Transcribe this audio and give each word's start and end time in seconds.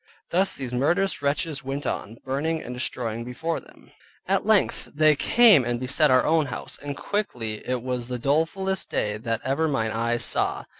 Thus 0.31 0.53
these 0.53 0.73
murderous 0.73 1.21
wretches 1.21 1.63
went 1.63 1.85
on, 1.85 2.17
burning, 2.25 2.59
and 2.59 2.73
destroying 2.73 3.23
before 3.23 3.59
them. 3.59 3.91
At 4.27 4.47
length 4.47 4.89
they 4.95 5.15
came 5.15 5.63
and 5.63 5.79
beset 5.79 6.09
our 6.09 6.25
own 6.25 6.47
house, 6.47 6.79
and 6.81 6.97
quickly 6.97 7.61
it 7.69 7.83
was 7.83 8.07
the 8.07 8.17
dolefulest 8.17 8.89
day 8.89 9.17
that 9.17 9.41
ever 9.43 9.67
mine 9.67 9.91
eyes 9.91 10.25
saw. 10.25 10.65